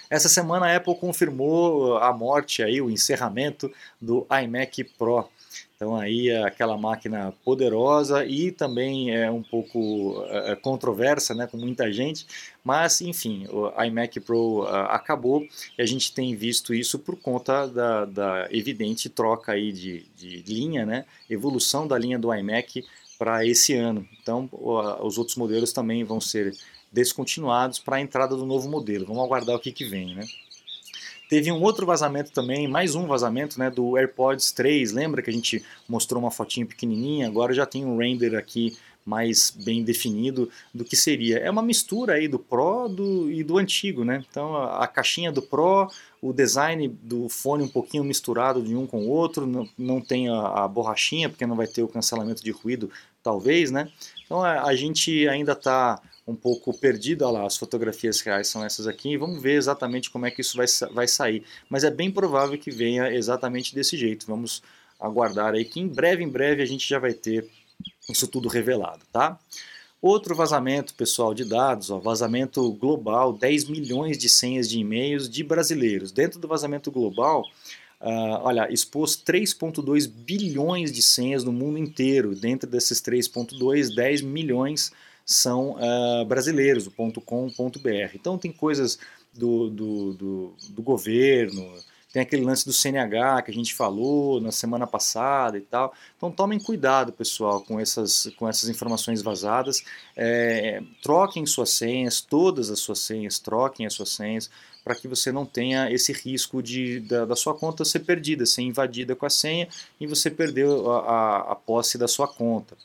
Essa 0.10 0.30
semana 0.30 0.68
a 0.68 0.76
Apple 0.76 0.96
confirmou 0.96 1.98
a 1.98 2.14
morte 2.14 2.64
aí, 2.64 2.82
o 2.82 2.90
encerramento 2.90 3.72
do 4.02 4.26
iMac 4.44 4.84
Pro. 4.98 5.30
Então 5.78 5.96
aí 5.96 6.30
é 6.30 6.44
aquela 6.44 6.76
máquina 6.76 7.32
poderosa 7.46 8.26
e 8.26 8.52
também 8.52 9.16
é 9.16 9.30
um 9.30 9.44
pouco 9.44 10.26
é, 10.28 10.56
controversa, 10.56 11.36
né, 11.36 11.46
com 11.46 11.56
muita 11.56 11.94
gente, 11.94 12.26
mas 12.64 13.00
enfim, 13.00 13.46
o 13.52 13.72
iMac 13.84 14.20
Pro 14.22 14.64
uh, 14.64 14.68
acabou 14.90 15.48
e 15.78 15.82
a 15.82 15.86
gente 15.86 16.12
tem 16.12 16.36
visto 16.36 16.74
isso 16.74 16.98
por 16.98 17.16
conta 17.16 17.68
da, 17.68 18.06
da 18.06 18.48
evidente 18.50 19.08
troca 19.08 19.52
aí 19.52 19.72
de, 19.72 20.04
de 20.18 20.42
linha, 20.52 20.84
né, 20.84 21.06
evolução 21.30 21.88
da 21.88 21.96
linha 21.96 22.18
do 22.18 22.34
iMac 22.34 22.84
para 23.20 23.46
esse 23.46 23.76
ano. 23.76 24.08
Então 24.20 24.50
uh, 24.54 25.06
os 25.06 25.20
outros 25.20 25.38
modelos 25.38 25.72
também 25.72 26.04
vão 26.04 26.20
ser 26.20 26.56
descontinuados 26.92 27.78
para 27.78 27.98
a 27.98 28.02
entrada 28.02 28.36
do 28.36 28.48
novo 28.48 28.68
modelo. 28.68 29.06
Vamos 29.06 29.24
aguardar 29.24 29.56
o 29.56 29.60
que, 29.60 29.72
que 29.72 29.86
vem, 29.86 30.16
né? 30.16 30.26
Teve 31.30 31.52
um 31.52 31.62
outro 31.62 31.86
vazamento 31.86 32.32
também, 32.32 32.68
mais 32.68 32.96
um 32.96 33.06
vazamento 33.06 33.60
né, 33.60 33.70
do 33.70 33.98
AirPods 33.98 34.52
3. 34.54 34.94
Lembra 34.94 35.22
que 35.22 35.30
a 35.30 35.34
gente 35.34 35.64
mostrou 35.88 36.22
uma 36.22 36.32
fotinha 36.32 36.66
pequenininha? 36.66 37.28
Agora 37.28 37.54
já 37.54 37.66
tem 37.66 37.84
um 37.84 37.98
render 37.98 38.36
aqui 38.36 38.78
mais 39.08 39.52
bem 39.52 39.84
definido 39.84 40.50
do 40.74 40.84
que 40.84 40.96
seria. 40.96 41.38
É 41.38 41.50
uma 41.50 41.62
mistura 41.62 42.14
aí 42.14 42.28
do 42.28 42.38
Pro 42.38 42.90
do, 42.90 43.32
e 43.32 43.42
do 43.42 43.58
antigo, 43.58 44.04
né? 44.04 44.24
Então 44.30 44.56
a, 44.56 44.84
a, 44.84 44.88
caixinha 44.88 45.32
do 45.32 45.42
Pro, 45.42 45.90
o 46.22 46.34
design 46.34 46.90
do 47.02 47.30
fone 47.30 47.64
um 47.64 47.70
pouquinho 47.70 48.04
misturado 48.04 48.62
de 48.62 48.76
um 48.76 48.86
com 48.86 49.06
o 49.06 49.10
outro, 49.10 49.48
não, 49.48 49.68
não 49.78 50.02
tem 50.02 50.28
a, 50.28 50.64
a 50.64 50.68
borrachinha 50.68 51.30
porque 51.30 51.46
não 51.46 51.56
vai 51.56 51.68
ter 51.68 51.84
o 51.84 51.88
cancelamento 51.88 52.44
de 52.44 52.52
ruído, 52.52 52.92
talvez, 53.24 53.72
né? 53.72 53.90
Então 54.26 54.44
a, 54.44 54.64
a 54.64 54.76
gente 54.76 55.26
ainda 55.30 55.54
está 55.54 56.02
um 56.28 56.36
pouco 56.36 56.78
perdido, 56.78 57.24
olha 57.24 57.40
lá, 57.40 57.46
as 57.46 57.56
fotografias 57.56 58.20
reais 58.20 58.50
são 58.50 58.64
essas 58.64 58.86
aqui, 58.86 59.12
e 59.12 59.18
vamos 59.18 59.42
ver 59.42 59.54
exatamente 59.54 60.10
como 60.12 60.26
é 60.26 60.32
que 60.32 60.42
isso 60.42 60.58
vai, 60.58 60.66
vai 60.92 61.08
sair. 61.08 61.44
Mas 61.70 61.86
é 61.86 61.90
bem 61.90 62.12
provável 62.12 62.58
que 62.58 62.70
venha 62.70 63.12
exatamente 63.14 63.74
desse 63.74 63.96
jeito. 63.96 64.28
Vamos 64.28 64.62
aguardar 65.00 65.54
aí 65.54 65.64
que 65.64 65.80
em 65.80 65.88
breve, 65.88 66.24
em 66.24 66.30
breve 66.30 66.62
a 66.62 66.66
gente 66.66 66.88
já 66.88 67.00
vai 67.00 67.14
ter 67.14 67.50
isso 68.10 68.28
tudo 68.28 68.50
revelado, 68.50 69.04
tá? 69.12 69.40
Outro 70.02 70.36
vazamento, 70.36 70.94
pessoal, 70.94 71.34
de 71.34 71.44
dados, 71.44 71.90
ó, 71.90 71.98
vazamento 71.98 72.72
global, 72.74 73.34
10 73.34 73.66
milhões 73.66 74.18
de 74.18 74.30
senhas 74.30 74.70
de 74.70 74.80
e-mails 74.80 75.30
de 75.30 75.44
brasileiros. 75.44 76.12
Dentro 76.12 76.40
do 76.40 76.48
vazamento 76.48 76.92
global, 76.92 77.44
uh, 78.02 78.44
olha, 78.44 78.72
expôs 78.72 79.16
3,2 79.18 80.08
bilhões 80.08 80.92
de 80.92 81.02
senhas 81.02 81.44
no 81.44 81.52
mundo 81.52 81.80
inteiro. 81.80 82.36
Dentro 82.36 82.70
desses 82.70 83.02
3,2, 83.02 83.96
10 83.96 84.22
milhões 84.22 84.92
são 85.28 85.72
uh, 85.72 86.26
brasileiros, 86.26 86.88
o 86.88 86.92
.com.br. 86.92 88.16
Então 88.16 88.38
tem 88.38 88.52
coisas 88.52 88.98
do, 89.34 89.70
do, 89.70 90.14
do, 90.14 90.56
do 90.70 90.82
governo, 90.82 91.70
tem 92.14 92.22
aquele 92.22 92.46
lance 92.46 92.66
do 92.66 92.72
CNH 92.72 93.42
que 93.42 93.52
a 93.52 93.54
gente 93.54 93.76
falou 93.76 94.40
na 94.40 94.52
semana 94.52 94.88
passada 94.88 95.58
e 95.58 95.62
tal. 95.62 95.94
Então 96.16 96.32
tomem 96.32 96.58
cuidado, 96.58 97.12
pessoal, 97.12 97.62
com 97.62 97.78
essas, 97.78 98.32
com 98.38 98.48
essas 98.48 98.70
informações 98.70 99.22
vazadas. 99.22 99.84
É, 100.16 100.82
troquem 101.04 101.46
suas 101.46 101.72
senhas, 101.72 102.22
todas 102.22 102.72
as 102.72 102.80
suas 102.80 103.00
senhas, 103.00 103.38
troquem 103.38 103.86
as 103.86 103.94
suas 103.94 104.10
senhas, 104.10 104.50
para 104.82 104.96
que 104.96 105.10
você 105.10 105.32
não 105.34 105.46
tenha 105.46 105.92
esse 105.92 106.14
risco 106.14 106.64
de, 106.64 107.02
da, 107.02 107.26
da, 107.26 107.36
sua 107.36 107.54
conta 107.54 107.84
ser 107.84 108.00
perdida, 108.00 108.46
ser 108.46 108.62
invadida 108.62 109.14
com 109.14 109.26
a 109.26 109.30
senha 109.30 109.68
e 110.00 110.08
você 110.08 110.32
perder 110.32 110.66
a, 110.66 110.72
a, 110.72 111.52
a 111.52 111.56
posse 111.56 111.98
da 111.98 112.08
sua 112.08 112.30
conta. 112.30 112.78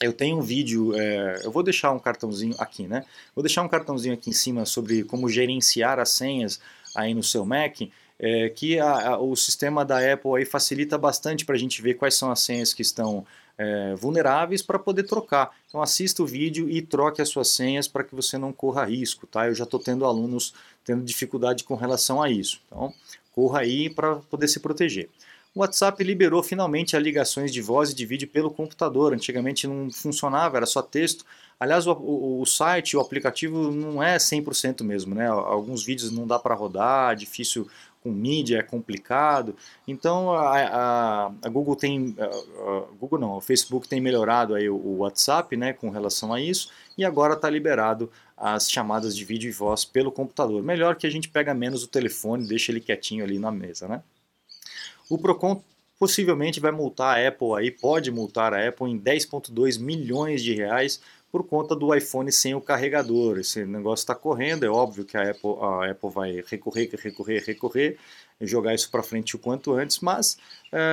Eu 0.00 0.12
tenho 0.12 0.38
um 0.38 0.42
vídeo, 0.42 0.94
é, 0.94 1.40
eu 1.44 1.50
vou 1.50 1.62
deixar 1.62 1.90
um 1.92 1.98
cartãozinho 1.98 2.54
aqui, 2.58 2.86
né? 2.86 3.04
Vou 3.34 3.42
deixar 3.42 3.62
um 3.62 3.68
cartãozinho 3.68 4.14
aqui 4.14 4.30
em 4.30 4.34
cima 4.34 4.66
sobre 4.66 5.04
como 5.04 5.28
gerenciar 5.28 5.98
as 5.98 6.10
senhas 6.10 6.60
aí 6.94 7.14
no 7.14 7.22
seu 7.22 7.44
Mac 7.46 7.80
é, 8.18 8.48
que 8.48 8.78
a, 8.78 9.10
a, 9.10 9.18
o 9.18 9.36
sistema 9.36 9.84
da 9.84 9.98
Apple 10.12 10.36
aí 10.36 10.44
facilita 10.44 10.96
bastante 10.96 11.44
para 11.44 11.54
a 11.54 11.58
gente 11.58 11.82
ver 11.82 11.94
quais 11.94 12.14
são 12.14 12.30
as 12.30 12.40
senhas 12.40 12.72
que 12.72 12.82
estão 12.82 13.26
é, 13.58 13.94
vulneráveis 13.94 14.62
para 14.62 14.78
poder 14.78 15.04
trocar. 15.04 15.54
Então 15.68 15.82
assista 15.82 16.22
o 16.22 16.26
vídeo 16.26 16.68
e 16.68 16.82
troque 16.82 17.20
as 17.20 17.28
suas 17.28 17.48
senhas 17.48 17.86
para 17.86 18.04
que 18.04 18.14
você 18.14 18.38
não 18.38 18.52
corra 18.52 18.84
risco, 18.84 19.26
tá? 19.26 19.46
Eu 19.46 19.54
já 19.54 19.64
estou 19.64 19.80
tendo 19.80 20.04
alunos 20.04 20.54
tendo 20.84 21.04
dificuldade 21.04 21.64
com 21.64 21.74
relação 21.74 22.22
a 22.22 22.30
isso. 22.30 22.60
Então 22.66 22.92
corra 23.32 23.60
aí 23.60 23.90
para 23.90 24.16
poder 24.16 24.48
se 24.48 24.60
proteger. 24.60 25.08
O 25.56 25.60
WhatsApp 25.60 26.04
liberou 26.04 26.42
finalmente 26.42 26.98
as 26.98 27.02
ligações 27.02 27.50
de 27.50 27.62
voz 27.62 27.90
e 27.90 27.94
de 27.94 28.04
vídeo 28.04 28.28
pelo 28.28 28.50
computador. 28.50 29.14
Antigamente 29.14 29.66
não 29.66 29.90
funcionava, 29.90 30.58
era 30.58 30.66
só 30.66 30.82
texto. 30.82 31.24
Aliás, 31.58 31.86
o, 31.86 31.92
o, 31.92 32.42
o 32.42 32.44
site, 32.44 32.94
o 32.94 33.00
aplicativo 33.00 33.70
não 33.72 34.02
é 34.02 34.18
100% 34.18 34.84
mesmo, 34.84 35.14
né? 35.14 35.26
Alguns 35.26 35.82
vídeos 35.82 36.10
não 36.10 36.26
dá 36.26 36.38
para 36.38 36.54
rodar, 36.54 37.16
difícil 37.16 37.66
com 38.02 38.10
mídia 38.12 38.58
é 38.58 38.62
complicado. 38.62 39.56
Então 39.88 40.30
a, 40.30 40.58
a, 40.58 41.32
a 41.42 41.48
Google 41.48 41.74
tem, 41.74 42.14
a, 42.20 42.82
Google 43.00 43.18
não, 43.18 43.38
o 43.38 43.40
Facebook 43.40 43.88
tem 43.88 43.98
melhorado 43.98 44.54
aí 44.54 44.68
o, 44.68 44.76
o 44.76 44.98
WhatsApp, 44.98 45.56
né, 45.56 45.72
com 45.72 45.88
relação 45.88 46.34
a 46.34 46.40
isso, 46.40 46.70
e 46.98 47.04
agora 47.04 47.32
está 47.32 47.48
liberado 47.48 48.12
as 48.36 48.70
chamadas 48.70 49.16
de 49.16 49.24
vídeo 49.24 49.48
e 49.48 49.52
voz 49.52 49.86
pelo 49.86 50.12
computador. 50.12 50.62
Melhor 50.62 50.96
que 50.96 51.06
a 51.06 51.10
gente 51.10 51.30
pega 51.30 51.54
menos 51.54 51.82
o 51.82 51.88
telefone, 51.88 52.46
deixa 52.46 52.70
ele 52.70 52.80
quietinho 52.80 53.24
ali 53.24 53.38
na 53.38 53.50
mesa, 53.50 53.88
né? 53.88 54.02
O 55.08 55.18
Procon 55.18 55.62
possivelmente 55.98 56.60
vai 56.60 56.72
multar 56.72 57.18
a 57.18 57.28
Apple 57.28 57.54
aí, 57.56 57.70
pode 57.70 58.10
multar 58.10 58.52
a 58.52 58.68
Apple 58.68 58.90
em 58.90 58.98
10,2 58.98 59.80
milhões 59.80 60.42
de 60.42 60.54
reais 60.54 61.00
por 61.30 61.44
conta 61.44 61.74
do 61.74 61.94
iPhone 61.94 62.30
sem 62.32 62.54
o 62.54 62.60
carregador. 62.60 63.38
Esse 63.38 63.64
negócio 63.64 64.02
está 64.02 64.14
correndo, 64.14 64.64
é 64.64 64.68
óbvio 64.68 65.04
que 65.04 65.16
a 65.16 65.30
Apple, 65.30 65.56
a 65.60 65.90
Apple 65.90 66.10
vai 66.10 66.44
recorrer, 66.46 66.90
recorrer, 66.98 67.44
recorrer, 67.44 67.98
jogar 68.40 68.74
isso 68.74 68.90
para 68.90 69.02
frente 69.02 69.36
o 69.36 69.38
quanto 69.38 69.72
antes, 69.72 70.00
mas 70.00 70.38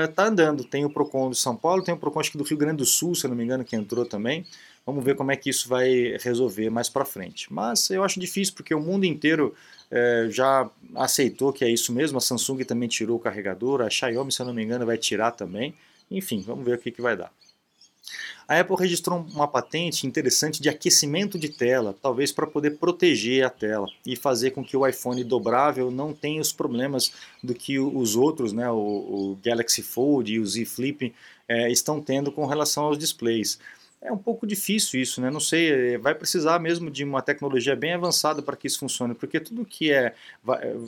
está 0.10 0.24
é, 0.24 0.27
andando. 0.27 0.63
Tem 0.63 0.86
o 0.86 0.89
Procon 0.89 1.29
de 1.29 1.38
São 1.38 1.55
Paulo, 1.55 1.84
tem 1.84 1.93
o 1.93 1.98
Procon 1.98 2.20
acho 2.20 2.32
que 2.32 2.38
do 2.38 2.43
Rio 2.43 2.58
Grande 2.58 2.77
do 2.77 2.86
Sul, 2.86 3.15
se 3.15 3.27
não 3.27 3.36
me 3.36 3.43
engano, 3.43 3.63
que 3.63 3.75
entrou 3.75 4.05
também. 4.05 4.46
Vamos 4.86 5.03
ver 5.03 5.15
como 5.15 5.32
é 5.32 5.38
que 5.38 5.50
isso 5.50 5.70
vai 5.70 6.17
resolver 6.20 6.70
mais 6.70 6.89
para 6.89 7.05
frente. 7.05 7.51
Mas 7.51 7.89
eu 7.89 8.03
acho 8.03 8.20
difícil 8.20 8.53
porque 8.53 8.75
o 8.75 8.82
mundo 8.82 9.05
inteiro 9.05 9.55
é, 9.95 10.27
já 10.27 10.67
aceitou 10.95 11.53
que 11.53 11.63
é 11.63 11.69
isso 11.69 11.93
mesmo. 11.93 12.17
A 12.17 12.21
Samsung 12.21 12.63
também 12.63 12.89
tirou 12.89 13.17
o 13.17 13.19
carregador, 13.19 13.81
a 13.81 13.89
Xiaomi, 13.89 14.31
se 14.31 14.41
eu 14.41 14.45
não 14.47 14.53
me 14.53 14.63
engano, 14.63 14.88
vai 14.88 14.97
tirar 14.97 15.31
também. 15.31 15.75
Enfim, 16.09 16.41
vamos 16.41 16.65
ver 16.65 16.77
o 16.77 16.79
que, 16.79 16.89
que 16.89 17.01
vai 17.01 17.15
dar. 17.15 17.31
A 18.47 18.59
Apple 18.59 18.75
registrou 18.75 19.25
uma 19.33 19.47
patente 19.47 20.05
interessante 20.05 20.62
de 20.62 20.67
aquecimento 20.67 21.39
de 21.39 21.47
tela, 21.47 21.95
talvez 22.01 22.31
para 22.31 22.45
poder 22.45 22.71
proteger 22.71 23.45
a 23.45 23.50
tela 23.50 23.88
e 24.05 24.15
fazer 24.15 24.51
com 24.51 24.63
que 24.63 24.75
o 24.75 24.85
iPhone 24.85 25.23
dobrável 25.23 25.89
não 25.89 26.12
tenha 26.12 26.41
os 26.41 26.51
problemas 26.51 27.13
do 27.41 27.53
que 27.53 27.79
os 27.79 28.15
outros, 28.15 28.51
né, 28.51 28.69
o, 28.69 28.75
o 28.75 29.39
Galaxy 29.41 29.81
Fold 29.81 30.33
e 30.33 30.39
o 30.39 30.45
Z 30.45 30.65
Flip, 30.65 31.13
é, 31.47 31.71
estão 31.71 32.01
tendo 32.01 32.31
com 32.31 32.45
relação 32.45 32.85
aos 32.85 32.97
displays. 32.97 33.59
É 34.03 34.12
um 34.12 34.17
pouco 34.17 34.45
difícil 34.45 35.00
isso, 35.00 35.22
né? 35.22 35.31
Não 35.31 35.39
sei, 35.39 35.93
é, 35.93 35.98
vai 35.98 36.13
precisar 36.13 36.60
mesmo 36.60 36.91
de 36.91 37.03
uma 37.03 37.22
tecnologia 37.22 37.75
bem 37.75 37.93
avançada 37.93 38.41
para 38.41 38.57
que 38.57 38.67
isso 38.67 38.79
funcione, 38.79 39.15
porque 39.15 39.39
tudo 39.39 39.65
que 39.65 39.91
é, 39.91 40.13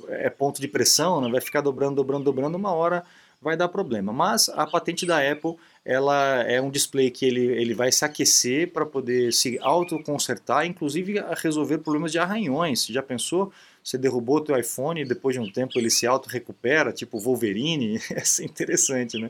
é 0.10 0.29
ponto 0.29 0.60
de 0.60 0.67
pressão, 0.67 1.22
né, 1.22 1.29
vai 1.29 1.39
ficar 1.39 1.62
dobrando, 1.62 1.95
dobrando, 1.95 2.25
dobrando, 2.25 2.57
uma 2.57 2.74
hora 2.74 3.05
vai 3.41 3.55
dar 3.55 3.69
problema. 3.69 4.12
Mas 4.12 4.50
a 4.50 4.65
patente 4.65 5.05
da 5.05 5.19
Apple 5.19 5.55
ela 5.86 6.41
é 6.43 6.60
um 6.60 6.72
display 6.72 7.12
que 7.12 7.25
ele, 7.25 7.45
ele 7.45 7.74
vai 7.74 7.91
se 7.91 8.03
aquecer 8.03 8.72
para 8.72 8.86
poder 8.86 9.31
se 9.31 9.60
autoconsertar, 9.62 10.65
inclusive 10.65 11.24
resolver 11.38 11.77
problemas 11.77 12.12
de 12.12 12.19
arranhões. 12.19 12.86
Já 12.88 13.03
pensou? 13.03 13.53
Você 13.84 14.00
derrubou 14.00 14.38
o 14.38 14.41
teu 14.41 14.57
iPhone 14.57 15.01
e 15.01 15.05
depois 15.05 15.36
de 15.36 15.39
um 15.39 15.51
tempo 15.51 15.77
ele 15.77 15.91
se 15.91 16.07
auto-recupera, 16.07 16.91
tipo 16.91 17.19
Wolverine? 17.19 18.01
Isso 18.17 18.41
é 18.41 18.45
interessante, 18.45 19.19
né? 19.19 19.29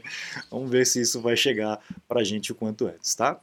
Vamos 0.49 0.71
ver 0.71 0.87
se 0.87 1.01
isso 1.01 1.19
vai 1.19 1.35
chegar 1.35 1.77
para 2.07 2.21
a 2.21 2.23
gente 2.23 2.53
o 2.53 2.55
quanto 2.55 2.87
antes, 2.87 3.13
tá? 3.13 3.37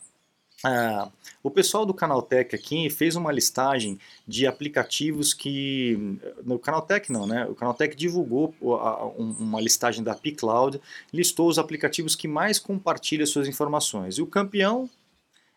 Ah, 0.64 1.10
o 1.42 1.50
pessoal 1.50 1.84
do 1.84 1.92
Canaltech 1.92 2.54
aqui 2.54 2.88
fez 2.88 3.16
uma 3.16 3.32
listagem 3.32 3.98
de 4.26 4.46
aplicativos 4.46 5.34
que. 5.34 6.18
No 6.44 6.58
Canaltech 6.58 7.10
não, 7.10 7.26
né? 7.26 7.46
O 7.46 7.54
Canaltech 7.54 7.96
divulgou 7.96 8.54
uma 8.60 9.60
listagem 9.60 10.04
da 10.04 10.14
P-Cloud, 10.14 10.80
listou 11.12 11.48
os 11.48 11.58
aplicativos 11.58 12.14
que 12.14 12.28
mais 12.28 12.58
compartilham 12.60 13.26
suas 13.26 13.48
informações. 13.48 14.18
E 14.18 14.22
o 14.22 14.26
campeão, 14.26 14.88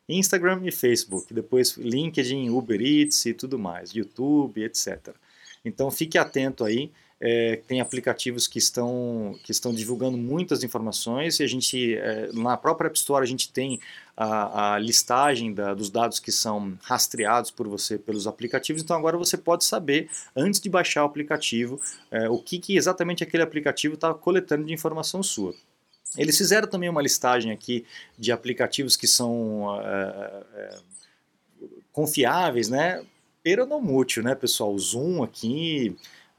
Instagram 0.10 0.62
e 0.66 0.72
Facebook. 0.72 1.32
Depois 1.34 1.78
LinkedIn, 1.78 2.50
Uber 2.50 2.82
Eats 2.82 3.26
e 3.28 3.34
tudo 3.34 3.60
mais, 3.60 3.92
YouTube, 3.92 4.64
etc. 4.64 5.14
Então 5.64 5.92
fique 5.92 6.18
atento 6.18 6.64
aí 6.64 6.92
é, 7.20 7.56
tem 7.68 7.80
aplicativos 7.80 8.48
que 8.48 8.60
estão, 8.60 9.38
que 9.44 9.52
estão 9.52 9.74
divulgando 9.74 10.18
muitas 10.18 10.64
informações 10.64 11.40
e 11.40 11.44
a 11.44 11.48
gente, 11.48 11.96
é, 11.96 12.30
na 12.34 12.58
própria 12.58 12.88
App 12.88 12.98
Store, 12.98 13.24
a 13.24 13.28
gente 13.28 13.52
tem 13.52 13.80
a, 14.18 14.74
a 14.74 14.80
listagem 14.80 15.54
da, 15.54 15.74
dos 15.74 15.90
dados 15.90 16.20
que 16.20 16.32
são 16.32 16.78
rastreados 16.84 17.52
por 17.52 17.68
você 17.68 17.98
pelos 17.98 18.28
aplicativos, 18.28 18.82
então 18.82 18.96
agora 18.96 19.18
você 19.18 19.38
pode 19.38 19.66
saber, 19.66 20.10
antes 20.36 20.60
de 20.60 20.70
baixar 20.70 21.04
o 21.04 21.08
aplicativo, 21.08 21.80
é, 22.10 22.30
o 22.30 22.38
que, 22.38 22.60
que 22.60 22.78
exatamente 22.78 23.24
aquele 23.24 23.44
aplicativo 23.44 23.96
está 23.96 24.14
coletando 24.14 24.66
de 24.66 24.74
informação 24.74 25.22
sua. 25.22 25.54
Eles 26.18 26.38
fizeram 26.38 26.68
também 26.68 26.90
uma 26.90 27.02
listagem 27.02 27.52
aqui 27.52 27.86
de 28.18 28.32
aplicativos 28.32 28.96
que 28.96 29.08
são 29.08 29.80
é, 29.82 30.44
é, 30.54 30.78
confiáveis, 31.92 32.70
né? 32.70 33.04
Peronomútil, 33.44 34.24
né, 34.24 34.34
pessoal? 34.34 34.78
Zoom 34.78 35.24
aqui, 35.24 35.96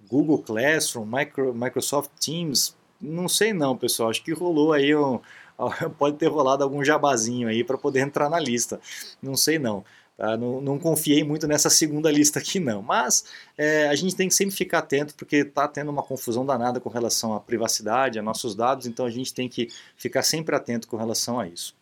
Google 0.08 0.38
Classroom, 0.38 1.04
Micro, 1.04 1.54
Microsoft 1.54 2.10
Teams, 2.18 2.74
não 3.00 3.28
sei 3.28 3.52
não, 3.52 3.76
pessoal. 3.76 4.10
Acho 4.10 4.24
que 4.24 4.32
rolou 4.32 4.72
aí 4.72 4.94
um, 4.96 5.20
pode 5.98 6.16
ter 6.16 6.26
rolado 6.28 6.62
algum 6.62 6.84
jabazinho 6.84 7.48
aí 7.48 7.64
para 7.64 7.78
poder 7.78 8.00
entrar 8.00 8.28
na 8.28 8.38
lista. 8.38 8.80
Não 9.22 9.36
sei 9.36 9.58
não. 9.58 9.84
Tá? 10.16 10.36
Não, 10.36 10.60
não, 10.60 10.78
confiei 10.78 11.22
muito 11.22 11.46
nessa 11.46 11.68
segunda 11.68 12.10
lista 12.10 12.38
aqui 12.38 12.58
não. 12.58 12.82
Mas 12.82 13.24
é, 13.56 13.88
a 13.88 13.94
gente 13.94 14.16
tem 14.16 14.28
que 14.28 14.34
sempre 14.34 14.54
ficar 14.54 14.78
atento 14.78 15.14
porque 15.14 15.36
está 15.36 15.68
tendo 15.68 15.90
uma 15.90 16.02
confusão 16.02 16.44
danada 16.44 16.80
com 16.80 16.88
relação 16.88 17.34
à 17.34 17.40
privacidade, 17.40 18.18
a 18.18 18.22
nossos 18.22 18.54
dados. 18.54 18.86
Então 18.86 19.04
a 19.04 19.10
gente 19.10 19.34
tem 19.34 19.48
que 19.48 19.68
ficar 19.96 20.22
sempre 20.22 20.54
atento 20.54 20.88
com 20.88 20.96
relação 20.96 21.38
a 21.38 21.46
isso. 21.46 21.74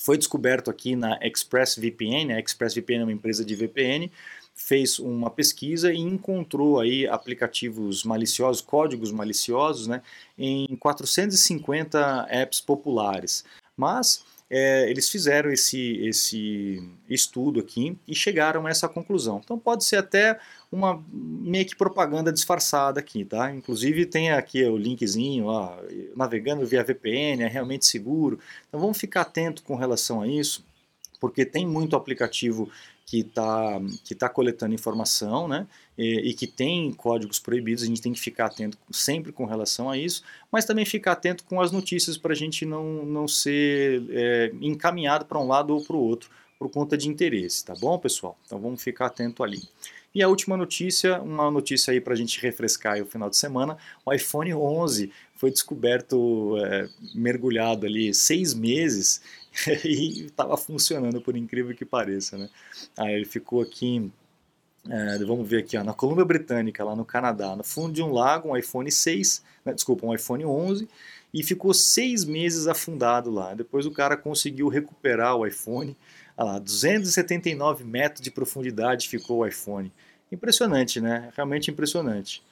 Foi 0.00 0.16
descoberto 0.16 0.70
aqui 0.70 0.94
na 0.94 1.18
ExpressVPN, 1.20 2.32
a 2.32 2.38
ExpressVPN 2.38 3.00
é 3.00 3.04
uma 3.04 3.12
empresa 3.12 3.44
de 3.44 3.54
VPN, 3.56 4.10
fez 4.58 4.98
uma 4.98 5.30
pesquisa 5.30 5.92
e 5.92 5.98
encontrou 5.98 6.80
aí 6.80 7.06
aplicativos 7.06 8.02
maliciosos, 8.02 8.60
códigos 8.60 9.12
maliciosos, 9.12 9.86
né, 9.86 10.02
em 10.36 10.66
450 10.76 12.26
apps 12.28 12.60
populares. 12.60 13.44
Mas 13.76 14.24
é, 14.50 14.90
eles 14.90 15.08
fizeram 15.08 15.52
esse, 15.52 15.98
esse 16.04 16.82
estudo 17.08 17.60
aqui 17.60 17.96
e 18.06 18.14
chegaram 18.14 18.66
a 18.66 18.70
essa 18.70 18.88
conclusão. 18.88 19.40
Então 19.44 19.56
pode 19.56 19.84
ser 19.84 19.96
até 19.96 20.40
uma 20.72 21.02
meio 21.12 21.64
que 21.64 21.76
propaganda 21.76 22.32
disfarçada 22.32 22.98
aqui, 22.98 23.24
tá? 23.24 23.54
Inclusive 23.54 24.06
tem 24.06 24.32
aqui 24.32 24.64
o 24.64 24.76
linkzinho, 24.76 25.46
ó, 25.46 25.76
navegando 26.16 26.66
via 26.66 26.82
VPN, 26.82 27.44
é 27.44 27.48
realmente 27.48 27.86
seguro. 27.86 28.40
Então 28.68 28.80
vamos 28.80 28.98
ficar 28.98 29.20
atento 29.20 29.62
com 29.62 29.76
relação 29.76 30.20
a 30.20 30.26
isso, 30.26 30.64
porque 31.20 31.44
tem 31.44 31.66
muito 31.66 31.94
aplicativo 31.94 32.68
que 33.08 33.20
está 33.20 33.80
que 34.04 34.14
tá 34.14 34.28
coletando 34.28 34.74
informação 34.74 35.48
né, 35.48 35.66
e, 35.96 36.28
e, 36.28 36.34
que 36.34 36.46
tem 36.46 36.92
códigos 36.92 37.38
proibidos, 37.38 37.82
a 37.82 37.86
gente 37.86 38.02
tem 38.02 38.12
que 38.12 38.20
ficar 38.20 38.46
atento 38.46 38.76
sempre 38.90 39.32
com 39.32 39.46
relação 39.46 39.88
a 39.88 39.96
isso, 39.96 40.22
mas 40.52 40.66
também 40.66 40.84
ficar 40.84 41.12
atento 41.12 41.42
com 41.44 41.58
as 41.58 41.72
notícias 41.72 42.18
para 42.18 42.32
a 42.32 42.36
gente 42.36 42.66
não, 42.66 43.06
não 43.06 43.26
ser 43.26 44.02
é, 44.10 44.52
encaminhado 44.60 45.24
para 45.24 45.38
um 45.38 45.46
lado 45.46 45.74
ou 45.74 45.82
para 45.82 45.96
o 45.96 46.00
outro 46.00 46.28
por 46.58 46.70
conta 46.70 46.98
de 46.98 47.08
interesse, 47.08 47.64
tá 47.64 47.72
bom, 47.80 47.98
pessoal? 47.98 48.36
Então 48.44 48.60
vamos 48.60 48.82
ficar 48.82 49.06
atento 49.06 49.42
ali. 49.42 49.62
E 50.14 50.22
a 50.22 50.28
última 50.28 50.56
notícia, 50.56 51.22
uma 51.22 51.50
notícia 51.50 51.92
aí 51.92 52.00
para 52.00 52.12
a 52.12 52.16
gente 52.16 52.40
refrescar 52.42 53.00
o 53.00 53.06
final 53.06 53.30
de 53.30 53.36
semana, 53.36 53.78
o 54.04 54.12
iPhone 54.12 54.52
11 54.52 55.10
foi 55.38 55.52
descoberto 55.52 56.56
é, 56.58 56.88
mergulhado 57.14 57.86
ali 57.86 58.12
seis 58.12 58.52
meses 58.52 59.22
e 59.84 60.26
estava 60.26 60.56
funcionando, 60.56 61.20
por 61.20 61.36
incrível 61.36 61.74
que 61.74 61.84
pareça. 61.84 62.36
Né? 62.36 62.50
Aí 62.96 63.14
ele 63.14 63.24
ficou 63.24 63.62
aqui 63.62 64.10
é, 64.88 65.18
vamos 65.18 65.46
ver 65.48 65.58
aqui, 65.58 65.76
ó, 65.76 65.84
na 65.84 65.92
Colômbia 65.92 66.24
Britânica, 66.24 66.82
lá 66.82 66.96
no 66.96 67.04
Canadá, 67.04 67.54
no 67.54 67.62
fundo 67.62 67.92
de 67.92 68.02
um 68.02 68.10
lago, 68.10 68.48
um 68.48 68.56
iPhone 68.56 68.90
6, 68.90 69.44
né, 69.64 69.74
desculpa, 69.74 70.06
um 70.06 70.14
iPhone 70.14 70.46
11, 70.46 70.88
e 71.34 71.42
ficou 71.42 71.74
seis 71.74 72.24
meses 72.24 72.66
afundado 72.66 73.30
lá. 73.30 73.52
Depois 73.54 73.84
o 73.84 73.90
cara 73.90 74.16
conseguiu 74.16 74.66
recuperar 74.68 75.36
o 75.36 75.46
iPhone, 75.46 75.94
olha 76.36 76.52
lá, 76.52 76.58
279 76.58 77.84
metros 77.84 78.22
de 78.22 78.30
profundidade 78.30 79.08
ficou 79.08 79.38
o 79.38 79.46
iPhone. 79.46 79.92
Impressionante, 80.32 81.00
né? 81.00 81.30
Realmente 81.36 81.70
impressionante 81.70 82.42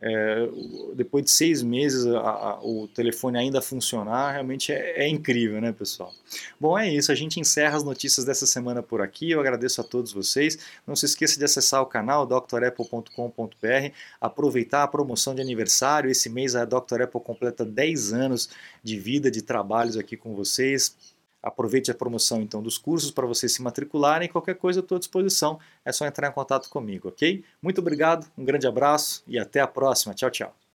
é, 0.00 0.48
depois 0.94 1.24
de 1.24 1.30
seis 1.30 1.62
meses 1.62 2.06
a, 2.06 2.20
a, 2.20 2.60
o 2.62 2.86
telefone 2.88 3.38
ainda 3.38 3.60
funcionar, 3.60 4.32
realmente 4.32 4.72
é, 4.72 5.04
é, 5.04 5.08
incrível, 5.08 5.60
né, 5.60 5.72
pessoal? 5.72 6.12
Bom, 6.60 6.78
é 6.78 6.88
isso. 6.88 7.10
A 7.10 7.14
gente 7.14 7.40
encerra 7.40 7.76
as 7.76 7.84
notícias 7.84 8.24
dessa 8.24 8.46
semana 8.46 8.82
por 8.82 9.00
aqui. 9.00 9.30
Eu 9.30 9.40
agradeço 9.40 9.80
a 9.80 9.84
todos 9.84 10.12
vocês. 10.12 10.58
Não 10.86 10.94
se 10.94 11.06
esqueça 11.06 11.38
de 11.38 11.44
acessar 11.44 11.82
o 11.82 11.86
canal 11.86 12.26
drapple.com.br, 12.26 13.92
aproveitar 14.20 14.84
a 14.84 14.88
promoção 14.88 15.34
de 15.34 15.42
aniversário. 15.42 16.10
Esse 16.10 16.28
mês 16.28 16.54
a 16.54 16.64
Dr. 16.64 17.02
Apple 17.02 17.20
completa 17.20 17.64
10 17.64 18.12
anos 18.12 18.48
de 18.82 18.98
vida, 18.98 19.30
de 19.30 19.42
trabalhos 19.42 19.96
aqui 19.96 20.16
com 20.16 20.34
vocês. 20.34 20.94
Aproveite 21.42 21.90
a 21.90 21.94
promoção 21.94 22.42
então 22.42 22.62
dos 22.62 22.76
cursos 22.76 23.10
para 23.10 23.26
vocês 23.26 23.52
se 23.52 23.62
matricularem. 23.62 24.28
Qualquer 24.28 24.54
coisa 24.54 24.80
eu 24.80 24.82
estou 24.82 24.96
à 24.96 24.98
disposição. 24.98 25.58
É 25.84 25.92
só 25.92 26.06
entrar 26.06 26.28
em 26.28 26.32
contato 26.32 26.68
comigo, 26.68 27.08
ok? 27.08 27.44
Muito 27.62 27.80
obrigado, 27.80 28.30
um 28.36 28.44
grande 28.44 28.66
abraço 28.66 29.22
e 29.26 29.38
até 29.38 29.60
a 29.60 29.66
próxima. 29.66 30.14
Tchau, 30.14 30.30
tchau. 30.30 30.57